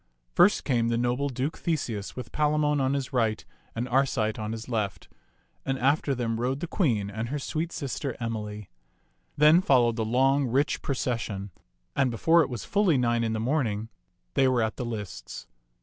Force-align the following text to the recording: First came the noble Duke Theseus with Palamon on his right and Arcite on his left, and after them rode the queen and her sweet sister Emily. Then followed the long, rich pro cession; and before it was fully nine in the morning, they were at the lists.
First 0.33 0.63
came 0.63 0.87
the 0.87 0.97
noble 0.97 1.29
Duke 1.29 1.59
Theseus 1.59 2.15
with 2.15 2.31
Palamon 2.31 2.81
on 2.81 2.95
his 2.95 3.13
right 3.13 3.45
and 3.75 3.87
Arcite 3.87 4.39
on 4.39 4.51
his 4.51 4.67
left, 4.67 5.07
and 5.63 5.77
after 5.77 6.15
them 6.15 6.39
rode 6.39 6.59
the 6.59 6.65
queen 6.65 7.11
and 7.11 7.29
her 7.29 7.37
sweet 7.37 7.71
sister 7.71 8.17
Emily. 8.19 8.71
Then 9.37 9.61
followed 9.61 9.97
the 9.97 10.03
long, 10.03 10.47
rich 10.47 10.81
pro 10.81 10.95
cession; 10.95 11.51
and 11.95 12.09
before 12.09 12.41
it 12.41 12.49
was 12.49 12.65
fully 12.65 12.97
nine 12.97 13.23
in 13.23 13.33
the 13.33 13.39
morning, 13.39 13.89
they 14.33 14.47
were 14.47 14.63
at 14.63 14.75
the 14.77 14.85
lists. 14.85 15.45